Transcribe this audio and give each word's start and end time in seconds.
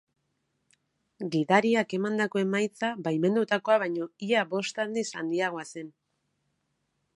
Gidariak 1.35 1.93
emandako 1.97 2.41
emaitza 2.45 2.89
baimendutakoa 3.09 3.77
baino 3.85 4.09
ia 4.31 4.47
bost 4.57 4.83
aldiz 4.85 5.07
handiagoa 5.23 5.67
zen. 5.75 5.93